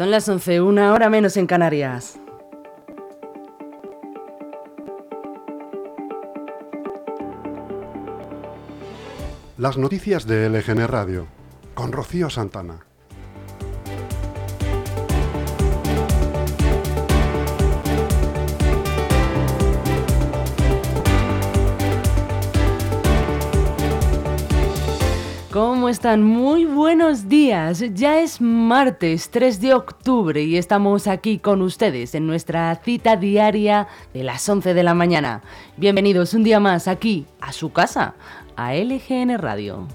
[0.00, 2.18] Son las 11, una hora menos en Canarias.
[9.58, 11.26] Las noticias de LGN Radio,
[11.74, 12.89] con Rocío Santana.
[25.90, 26.22] Están?
[26.22, 27.82] Muy buenos días.
[27.94, 33.88] Ya es martes 3 de octubre y estamos aquí con ustedes en nuestra cita diaria
[34.14, 35.42] de las 11 de la mañana.
[35.76, 38.14] Bienvenidos un día más aquí a su casa,
[38.56, 39.88] a LGN Radio.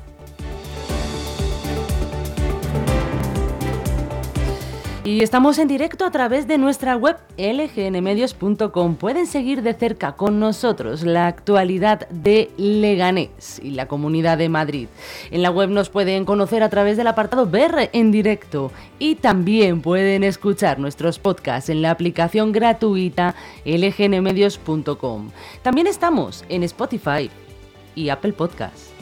[5.05, 8.96] Y estamos en directo a través de nuestra web lgnmedios.com.
[8.96, 14.88] Pueden seguir de cerca con nosotros la actualidad de Leganés y la Comunidad de Madrid.
[15.30, 19.82] En la web nos pueden conocer a través del apartado Ver en directo y también
[19.82, 25.30] pueden escuchar nuestros podcasts en la aplicación gratuita lgnmedios.com.
[25.62, 27.30] También estamos en Spotify
[27.93, 28.95] y Apple Podcasts.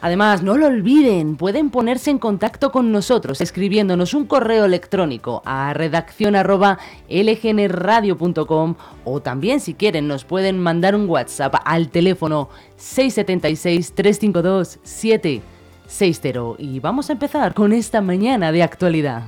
[0.00, 5.74] Además, no lo olviden, pueden ponerse en contacto con nosotros escribiéndonos un correo electrónico a
[5.74, 8.74] redaccion@lgnradio.com
[9.04, 16.80] o también si quieren nos pueden mandar un WhatsApp al teléfono 676 352 760 y
[16.80, 19.22] vamos a empezar con esta mañana de actualidad.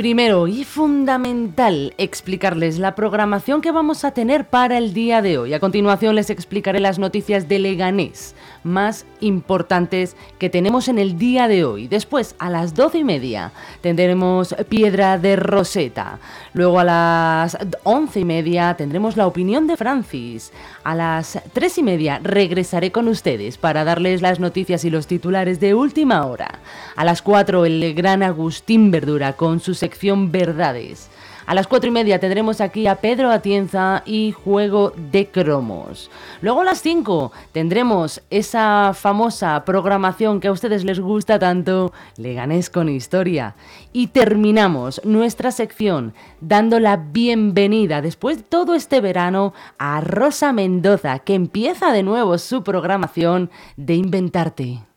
[0.00, 5.52] Primero y fundamental, explicarles la programación que vamos a tener para el día de hoy.
[5.52, 11.48] A continuación les explicaré las noticias de Leganés más importantes que tenemos en el día
[11.48, 11.88] de hoy.
[11.88, 16.18] Después, a las doce y media, tendremos Piedra de Roseta.
[16.52, 20.52] Luego, a las once y media, tendremos la opinión de Francis.
[20.84, 25.60] A las tres y media, regresaré con ustedes para darles las noticias y los titulares
[25.60, 26.58] de última hora.
[26.96, 29.74] A las cuatro, el gran Agustín Verdura con su
[30.30, 31.10] Verdades.
[31.50, 36.08] A las cuatro y media tendremos aquí a Pedro Atienza y Juego de Cromos.
[36.42, 42.70] Luego a las 5 tendremos esa famosa programación que a ustedes les gusta tanto, Leganés
[42.70, 43.56] con Historia.
[43.92, 51.18] Y terminamos nuestra sección dando la bienvenida después de todo este verano a Rosa Mendoza,
[51.18, 54.89] que empieza de nuevo su programación de Inventarte.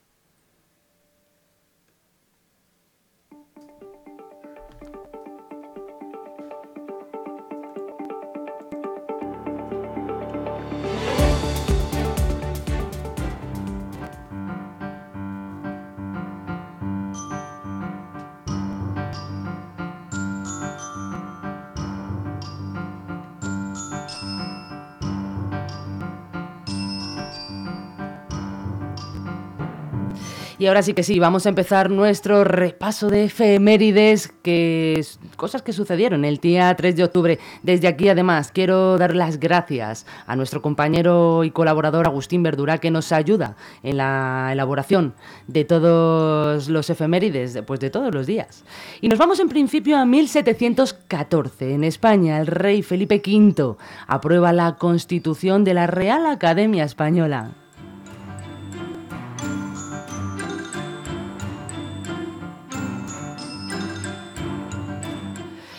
[30.59, 35.03] Y ahora sí que sí, vamos a empezar nuestro repaso de efemérides, que
[35.35, 37.39] cosas que sucedieron el día 3 de octubre.
[37.63, 42.91] Desde aquí, además, quiero dar las gracias a nuestro compañero y colaborador Agustín Verdura, que
[42.91, 45.15] nos ayuda en la elaboración
[45.47, 48.63] de todos los efemérides, pues de todos los días.
[49.01, 51.73] Y nos vamos en principio a 1714.
[51.73, 53.75] En España, el rey Felipe V
[54.05, 57.62] aprueba la constitución de la Real Academia Española.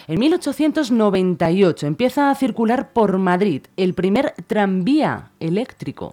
[0.07, 6.13] En 1898 empieza a circular por Madrid el primer tranvía eléctrico.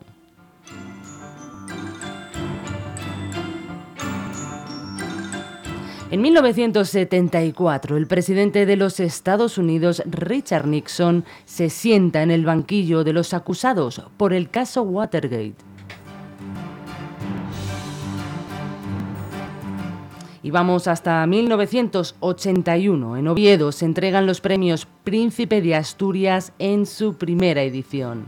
[6.09, 13.03] En 1974, el presidente de los Estados Unidos, Richard Nixon, se sienta en el banquillo
[13.03, 15.70] de los acusados por el caso Watergate.
[20.43, 23.17] Y vamos hasta 1981.
[23.17, 28.25] En Oviedo se entregan los premios Príncipe de Asturias en su primera edición.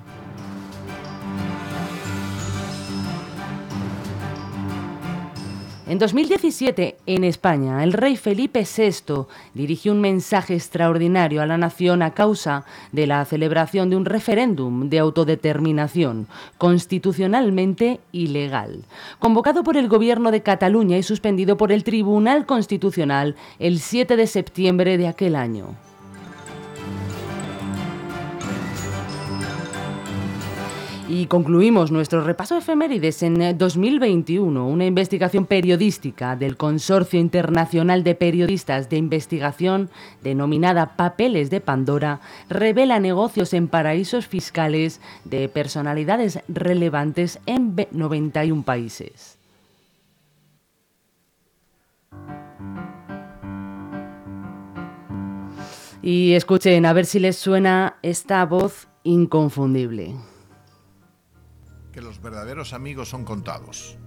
[5.93, 12.01] En 2017, en España, el rey Felipe VI dirigió un mensaje extraordinario a la nación
[12.01, 16.25] a causa de la celebración de un referéndum de autodeterminación
[16.57, 18.85] constitucionalmente ilegal,
[19.19, 24.25] convocado por el gobierno de Cataluña y suspendido por el Tribunal Constitucional el 7 de
[24.25, 25.75] septiembre de aquel año.
[31.09, 34.65] Y concluimos nuestro repaso de efemérides en 2021.
[34.65, 39.89] Una investigación periodística del Consorcio Internacional de Periodistas de Investigación,
[40.23, 49.37] denominada Papeles de Pandora, revela negocios en paraísos fiscales de personalidades relevantes en 91 países.
[56.01, 60.15] Y escuchen a ver si les suena esta voz inconfundible
[61.93, 63.97] que los verdaderos amigos son contados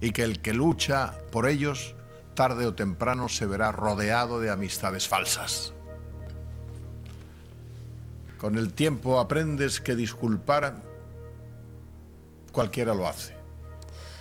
[0.00, 1.96] y que el que lucha por ellos
[2.34, 5.72] tarde o temprano se verá rodeado de amistades falsas.
[8.38, 10.76] Con el tiempo aprendes que disculpar
[12.52, 13.34] cualquiera lo hace,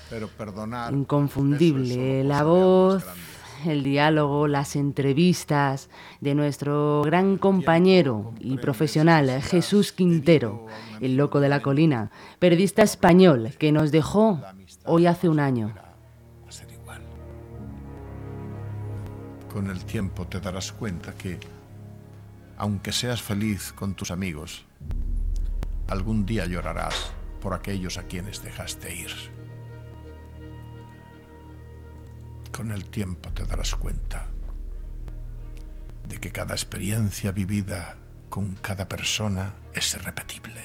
[0.09, 0.93] pero perdonar...
[0.93, 3.03] Inconfundible, la voz
[3.67, 10.65] el diálogo, las entrevistas de nuestro gran compañero y profesional Jesús Quintero,
[10.99, 14.41] el loco de la colina, periodista español que nos dejó
[14.85, 15.73] hoy hace un año.
[19.51, 21.37] Con el tiempo te darás cuenta que,
[22.57, 24.65] aunque seas feliz con tus amigos,
[25.87, 27.11] algún día llorarás
[27.41, 29.40] por aquellos a quienes dejaste ir.
[32.51, 34.27] Con el tiempo te darás cuenta
[36.07, 37.98] de que cada experiencia vivida
[38.30, 40.62] con cada persona es irrepetible.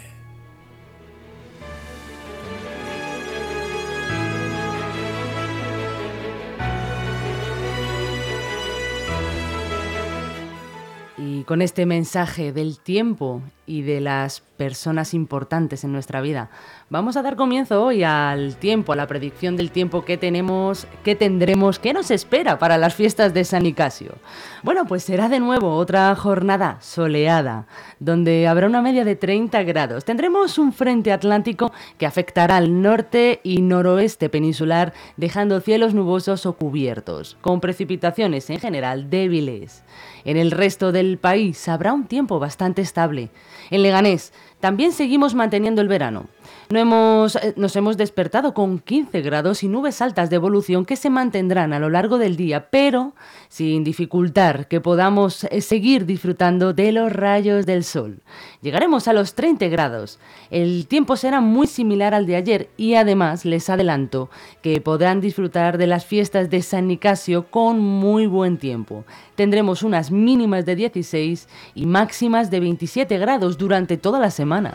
[11.18, 16.50] Y con este mensaje del tiempo y de las personas importantes en nuestra vida,
[16.90, 21.14] vamos a dar comienzo hoy al tiempo, a la predicción del tiempo que tenemos, que
[21.14, 24.14] tendremos, que nos espera para las fiestas de San Nicasio.
[24.62, 27.66] Bueno, pues será de nuevo otra jornada soleada,
[28.00, 30.04] donde habrá una media de 30 grados.
[30.04, 36.54] Tendremos un frente atlántico que afectará al norte y noroeste peninsular, dejando cielos nubosos o
[36.54, 39.84] cubiertos, con precipitaciones en general débiles.
[40.24, 43.30] En el resto del país habrá un tiempo bastante estable.
[43.70, 46.26] En Leganés también seguimos manteniendo el verano.
[46.68, 51.72] Eh, nos hemos despertado con 15 grados y nubes altas de evolución que se mantendrán
[51.72, 53.14] a lo largo del día, pero
[53.48, 58.20] sin dificultar que podamos eh, seguir disfrutando de los rayos del sol.
[58.62, 60.18] Llegaremos a los 30 grados.
[60.50, 64.28] El tiempo será muy similar al de ayer y además les adelanto
[64.60, 69.04] que podrán disfrutar de las fiestas de San Nicasio con muy buen tiempo.
[69.36, 74.74] Tendremos unas mínimas de 16 y máximas de 27 grados durante toda la semana.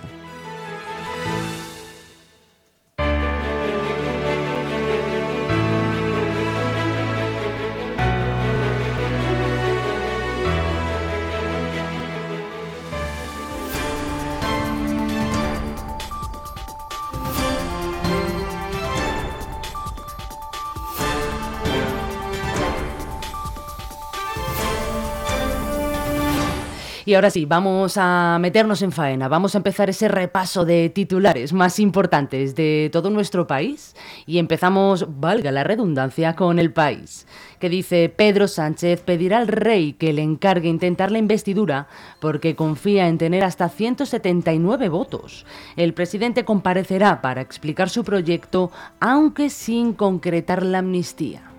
[27.12, 31.52] Y ahora sí, vamos a meternos en faena, vamos a empezar ese repaso de titulares
[31.52, 37.28] más importantes de todo nuestro país y empezamos, valga la redundancia, con el país,
[37.60, 41.90] que dice Pedro Sánchez pedirá al rey que le encargue intentar la investidura
[42.22, 45.46] porque confía en tener hasta 179 votos.
[45.75, 48.72] El presidente comparecerá para explicar su proyecto,
[49.02, 51.50] aunque sin concretar la amnistía.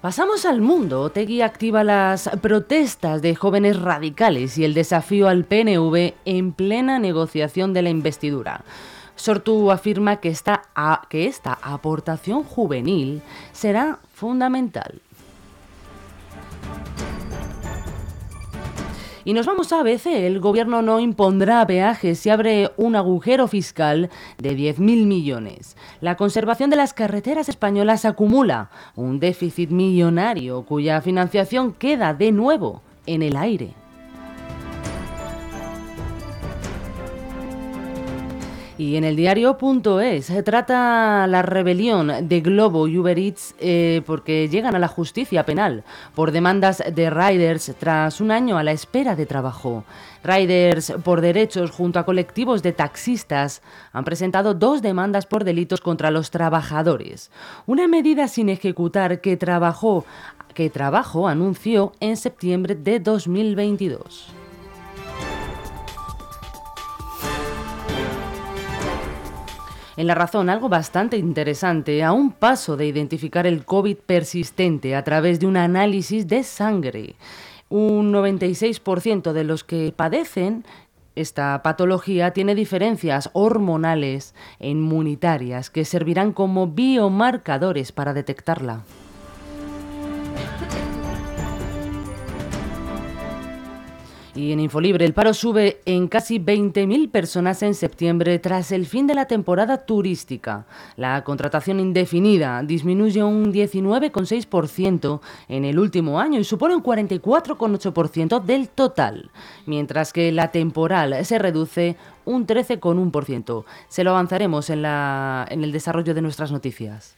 [0.00, 1.02] Pasamos al mundo.
[1.02, 7.74] Otegui activa las protestas de jóvenes radicales y el desafío al PNV en plena negociación
[7.74, 8.64] de la investidura.
[9.14, 10.62] Sortu afirma que esta,
[11.10, 13.20] que esta aportación juvenil
[13.52, 15.02] será fundamental.
[19.24, 20.06] Y nos vamos a ABC.
[20.06, 25.76] El gobierno no impondrá peajes si abre un agujero fiscal de 10.000 millones.
[26.00, 32.82] La conservación de las carreteras españolas acumula un déficit millonario cuya financiación queda de nuevo
[33.06, 33.79] en el aire.
[38.80, 44.48] Y en el diario.es se trata la rebelión de Globo y Uber Eats eh, porque
[44.48, 45.84] llegan a la justicia penal
[46.14, 49.84] por demandas de riders tras un año a la espera de trabajo.
[50.24, 53.60] Riders por derechos junto a colectivos de taxistas
[53.92, 57.30] han presentado dos demandas por delitos contra los trabajadores.
[57.66, 60.06] Una medida sin ejecutar que trabajó
[60.54, 64.39] que trabajo anunció en septiembre de 2022.
[69.96, 75.04] En la razón, algo bastante interesante, a un paso de identificar el COVID persistente a
[75.04, 77.16] través de un análisis de sangre.
[77.68, 80.64] Un 96% de los que padecen
[81.16, 88.84] esta patología tiene diferencias hormonales e inmunitarias que servirán como biomarcadores para detectarla.
[94.34, 99.08] Y en Infolibre, el paro sube en casi 20.000 personas en septiembre tras el fin
[99.08, 100.66] de la temporada turística.
[100.96, 108.68] La contratación indefinida disminuye un 19,6% en el último año y supone un 44,8% del
[108.68, 109.30] total,
[109.66, 113.64] mientras que la temporal se reduce un 13,1%.
[113.88, 117.16] Se lo avanzaremos en, la, en el desarrollo de nuestras noticias.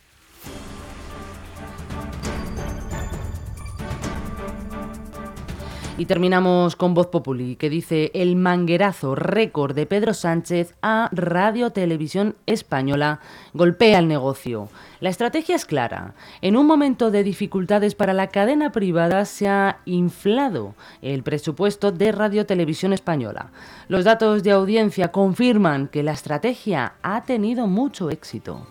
[5.98, 11.70] Y terminamos con Voz Populi, que dice el manguerazo récord de Pedro Sánchez a Radio
[11.70, 13.20] Televisión Española
[13.52, 14.70] golpea el negocio.
[15.00, 16.14] La estrategia es clara.
[16.40, 22.10] En un momento de dificultades para la cadena privada se ha inflado el presupuesto de
[22.10, 23.50] Radio Televisión Española.
[23.88, 28.66] Los datos de audiencia confirman que la estrategia ha tenido mucho éxito.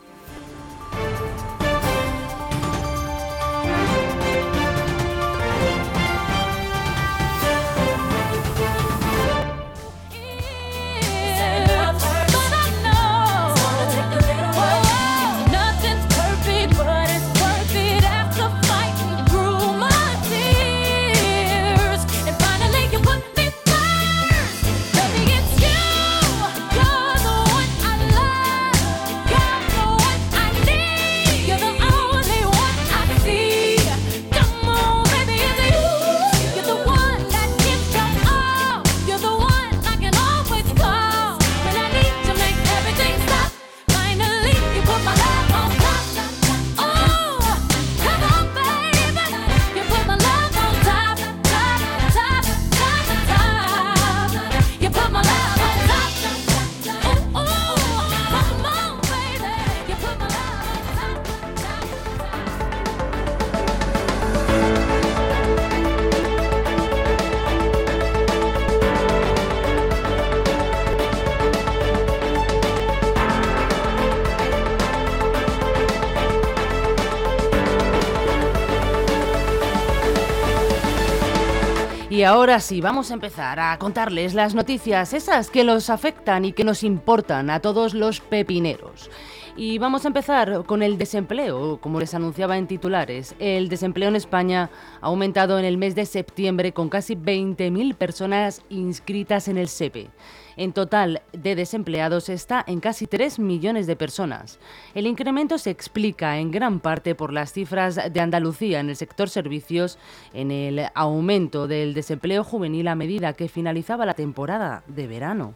[82.22, 86.54] Y ahora sí, vamos a empezar a contarles las noticias, esas que los afectan y
[86.54, 89.10] que nos importan a todos los pepineros.
[89.58, 93.34] Y vamos a empezar con el desempleo, como les anunciaba en titulares.
[93.40, 94.70] El desempleo en España
[95.02, 100.12] ha aumentado en el mes de septiembre con casi 20.000 personas inscritas en el SEPE.
[100.58, 104.60] En total de desempleados está en casi 3 millones de personas.
[104.94, 109.30] El incremento se explica en gran parte por las cifras de Andalucía en el sector
[109.30, 109.98] servicios,
[110.34, 115.56] en el aumento del desempleo juvenil a medida que finalizaba la temporada de verano.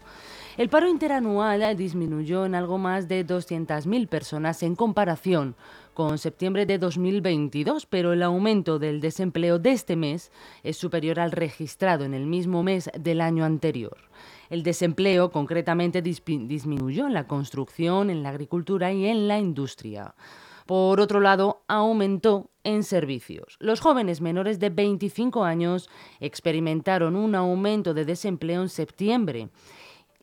[0.58, 5.56] El paro interanual disminuyó en algo más de 200.000 personas en comparación
[5.94, 10.32] con septiembre de 2022, pero el aumento del desempleo de este mes
[10.64, 13.98] es superior al registrado en el mismo mes del año anterior.
[14.50, 20.16] El desempleo concretamente disminuyó en la construcción, en la agricultura y en la industria.
[20.66, 23.58] Por otro lado, aumentó en servicios.
[23.60, 29.50] Los jóvenes menores de 25 años experimentaron un aumento de desempleo en septiembre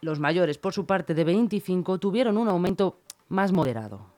[0.02, 2.98] los mayores, por su parte, de 25, tuvieron un aumento
[3.28, 4.11] más moderado.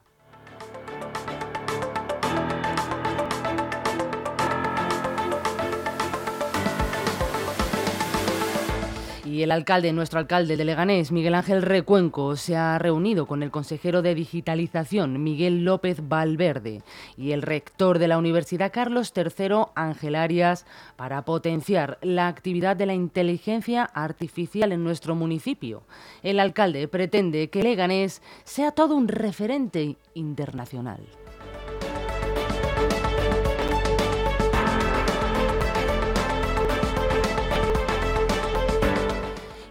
[9.35, 13.51] Y el alcalde, nuestro alcalde de Leganés, Miguel Ángel Recuenco, se ha reunido con el
[13.51, 16.83] consejero de Digitalización, Miguel López Valverde,
[17.17, 22.87] y el rector de la Universidad Carlos III, Ángel Arias, para potenciar la actividad de
[22.87, 25.83] la inteligencia artificial en nuestro municipio.
[26.23, 31.01] El alcalde pretende que Leganés sea todo un referente internacional.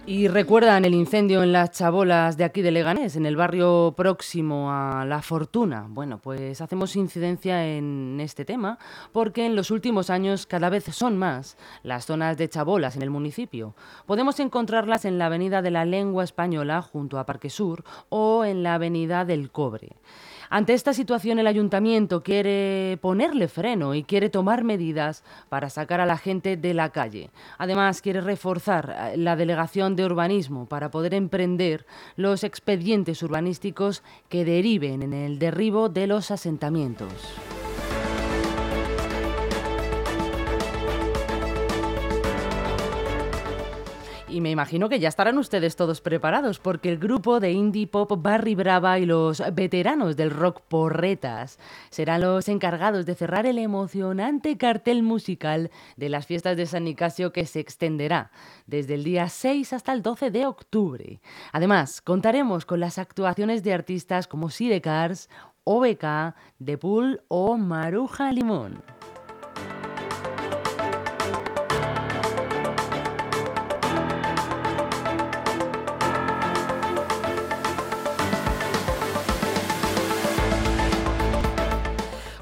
[0.05, 4.69] Y recuerdan el incendio en las chabolas de aquí de Leganés, en el barrio próximo
[4.69, 5.85] a La Fortuna.
[5.87, 8.79] Bueno, pues hacemos incidencia en este tema
[9.13, 13.11] porque en los últimos años cada vez son más las zonas de chabolas en el
[13.11, 13.75] municipio.
[14.05, 18.61] Podemos encontrarlas en la Avenida de la Lengua Española junto a Parque Sur o en
[18.61, 19.95] la Avenida del Cobre.
[20.53, 26.05] Ante esta situación, el ayuntamiento quiere ponerle freno y quiere tomar medidas para sacar a
[26.05, 27.31] la gente de la calle.
[27.57, 34.45] Además, quiere reforzar eh, la delegación de urbanismo para poder emprender los expedientes urbanísticos que
[34.45, 37.09] deriven en el derribo de los asentamientos.
[44.33, 48.11] Y me imagino que ya estarán ustedes todos preparados porque el grupo de indie pop
[48.17, 51.59] Barry Brava y los veteranos del rock Porretas
[51.91, 57.31] serán los encargados de cerrar el emocionante cartel musical de las fiestas de San Nicasio
[57.31, 58.31] que se extenderá
[58.65, 61.21] desde el día 6 hasta el 12 de octubre.
[61.51, 65.29] Además, contaremos con las actuaciones de artistas como Sidecars,
[65.63, 66.33] OBK,
[66.65, 68.81] The Pool o Maruja Limón.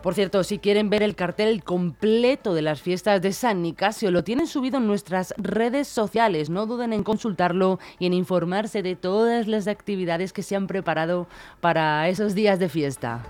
[0.01, 4.24] Por cierto, si quieren ver el cartel completo de las fiestas de San Nicasio, lo
[4.24, 6.50] tienen subido en nuestras redes sociales.
[6.50, 11.27] No duden en consultarlo y en informarse de todas las actividades que se han preparado
[11.60, 13.24] para esos días de fiesta.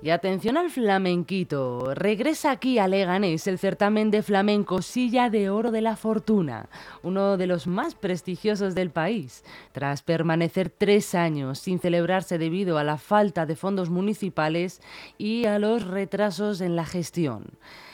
[0.00, 1.92] Y atención al flamenquito.
[1.92, 6.68] Regresa aquí a Leganés el certamen de flamenco Silla de Oro de la Fortuna,
[7.02, 9.42] uno de los más prestigiosos del país.
[9.72, 14.80] Tras permanecer tres años sin celebrarse debido a la falta de fondos municipales
[15.18, 17.46] y a los retrasos en la gestión.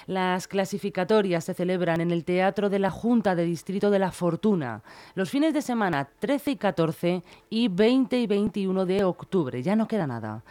[0.07, 4.83] Las clasificatorias se celebran en el Teatro de la Junta de Distrito de la Fortuna
[5.15, 9.63] los fines de semana 13 y 14 y 20 y 21 de octubre.
[9.63, 10.45] Ya no queda nada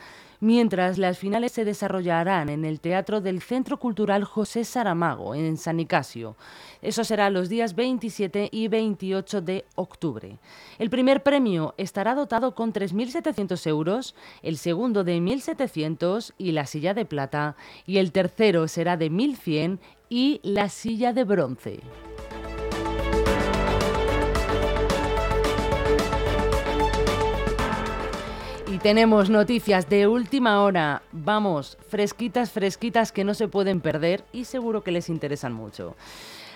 [0.44, 5.78] mientras las finales se desarrollarán en el Teatro del Centro Cultural José Saramago, en San
[5.78, 6.36] Nicasio.
[6.82, 10.38] Eso será los días 27 y 28 de octubre.
[10.80, 16.94] El primer premio estará dotado con 3.700 euros, el segundo de 1.700 y la silla
[16.94, 21.80] de plata, y el tercero será de 1.100 y la silla de bronce.
[28.84, 34.84] Tenemos noticias de última hora, vamos, fresquitas, fresquitas que no se pueden perder y seguro
[34.84, 35.96] que les interesan mucho.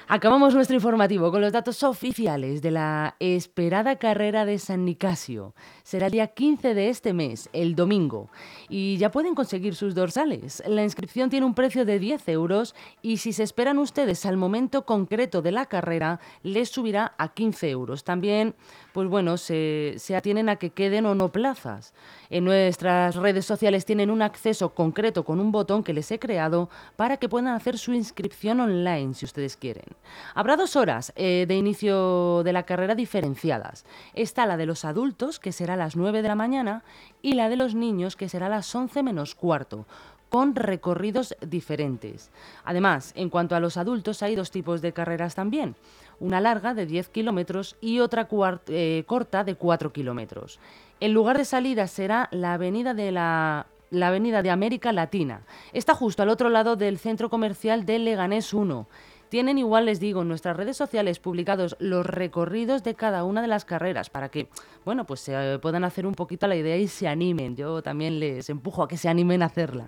[0.09, 5.53] Acabamos nuestro informativo con los datos oficiales de la esperada carrera de San Nicasio.
[5.83, 8.29] Será el día 15 de este mes, el domingo,
[8.69, 10.63] y ya pueden conseguir sus dorsales.
[10.65, 14.85] La inscripción tiene un precio de 10 euros y si se esperan ustedes al momento
[14.85, 18.05] concreto de la carrera, les subirá a 15 euros.
[18.05, 18.55] También,
[18.93, 21.93] pues bueno, se, atienen a que queden o no plazas.
[22.29, 26.69] En nuestras redes sociales tienen un acceso concreto con un botón que les he creado
[26.95, 29.96] para que puedan hacer su inscripción online si ustedes quieren.
[30.35, 33.85] Habrá dos horas eh, de inicio de la carrera diferenciadas.
[34.13, 36.83] Está la de los adultos, que será a las 9 de la mañana,
[37.21, 39.85] y la de los niños, que será a las 11 menos cuarto
[40.29, 42.31] con recorridos diferentes.
[42.65, 45.75] Además, en cuanto a los adultos, hay dos tipos de carreras también.
[46.19, 48.27] Una larga de 10 kilómetros y otra
[48.67, 50.59] eh, corta de 4 kilómetros.
[50.99, 55.41] El lugar de salida será la avenida de la Avenida de América Latina.
[55.71, 58.87] Está justo al otro lado del centro comercial de Leganés 1.
[59.29, 63.47] Tienen igual, les digo, en nuestras redes sociales publicados los recorridos de cada una de
[63.47, 64.47] las carreras para que,
[64.85, 67.55] bueno, pues se puedan hacer un poquito la idea y se animen.
[67.55, 69.85] Yo también les empujo a que se animen a hacerla.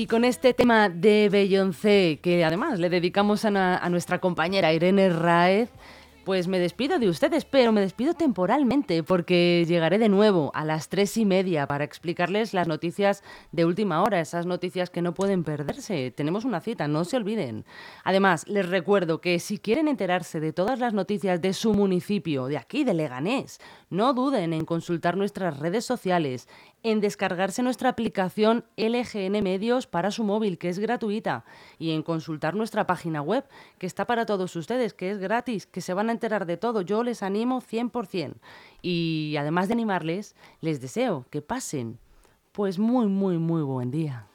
[0.00, 5.70] Y con este tema de Beyoncé, que además le dedicamos a, nuestra compañera Irene Raez,
[6.24, 10.88] pues me despido de ustedes, pero me despido temporalmente porque llegaré de nuevo a las
[10.88, 15.42] tres y media para explicarles las noticias de última hora, esas noticias que no pueden
[15.42, 16.12] perderse.
[16.12, 17.64] Tenemos una cita, no se olviden.
[18.04, 22.58] Además, les recuerdo que si quieren enterarse de todas las noticias de su municipio, de
[22.58, 23.58] aquí, de Leganés,
[23.90, 26.46] no duden en consultar nuestras redes sociales,
[26.82, 31.44] en descargarse nuestra aplicación LGN Medios para su móvil, que es gratuita,
[31.78, 33.44] y en consultar nuestra página web,
[33.78, 36.82] que está para todos ustedes, que es gratis, que se van a enterar de todo.
[36.82, 38.34] Yo les animo 100%.
[38.82, 41.98] Y además de animarles, les deseo que pasen
[42.52, 44.26] pues muy, muy, muy buen día.